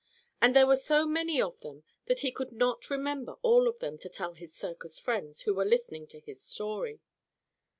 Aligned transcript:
And 0.41 0.55
there 0.55 0.65
were 0.65 0.75
so 0.75 1.05
many 1.05 1.39
of 1.39 1.59
them 1.61 1.83
that 2.07 2.21
he 2.21 2.31
could 2.31 2.51
not 2.51 2.89
remember 2.89 3.33
all 3.43 3.67
of 3.67 3.77
them 3.77 3.99
to 3.99 4.09
tell 4.09 4.33
his 4.33 4.51
circus 4.55 4.97
friends 4.97 5.41
who 5.41 5.53
were 5.53 5.63
listening 5.63 6.07
to 6.07 6.19
his 6.19 6.41
story. 6.43 7.01